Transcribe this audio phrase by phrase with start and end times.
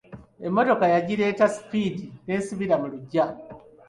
[0.47, 3.25] Emmotoka yagireeta sipiidi n'esibira mu lugya.